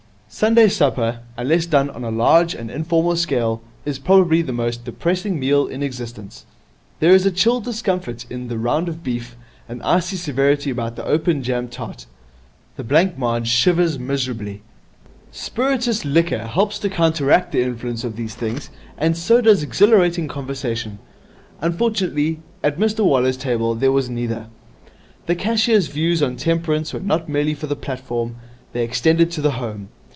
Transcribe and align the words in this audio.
Sunday 0.33 0.69
supper, 0.69 1.19
unless 1.35 1.65
done 1.65 1.89
on 1.89 2.05
a 2.05 2.09
large 2.09 2.55
and 2.55 2.71
informal 2.71 3.17
scale, 3.17 3.61
is 3.83 3.99
probably 3.99 4.41
the 4.41 4.53
most 4.53 4.85
depressing 4.85 5.37
meal 5.37 5.67
in 5.67 5.83
existence. 5.83 6.45
There 7.01 7.11
is 7.11 7.25
a 7.25 7.31
chill 7.31 7.59
discomfort 7.59 8.25
in 8.29 8.47
the 8.47 8.57
round 8.57 8.87
of 8.87 9.03
beef, 9.03 9.35
an 9.67 9.81
icy 9.81 10.15
severity 10.15 10.69
about 10.69 10.95
the 10.95 11.05
open 11.05 11.43
jam 11.43 11.67
tart. 11.67 12.05
The 12.77 12.83
blancmange 12.85 13.49
shivers 13.49 13.99
miserably. 13.99 14.61
Spirituous 15.33 16.05
liquor 16.05 16.45
helps 16.47 16.79
to 16.79 16.89
counteract 16.89 17.51
the 17.51 17.63
influence 17.63 18.05
of 18.05 18.15
these 18.15 18.33
things, 18.33 18.69
and 18.97 19.17
so 19.17 19.41
does 19.41 19.61
exhilarating 19.63 20.29
conversation. 20.29 20.99
Unfortunately, 21.59 22.39
at 22.63 22.79
Mr 22.79 23.03
Waller's 23.03 23.35
table 23.37 23.75
there 23.75 23.91
was 23.91 24.09
neither. 24.09 24.47
The 25.25 25.35
cashier's 25.35 25.87
views 25.87 26.23
on 26.23 26.37
temperance 26.37 26.93
were 26.93 27.01
not 27.01 27.27
merely 27.27 27.53
for 27.53 27.67
the 27.67 27.75
platform; 27.75 28.37
they 28.71 28.85
extended 28.85 29.29
to 29.31 29.41
the 29.41 29.51
home. 29.59 29.89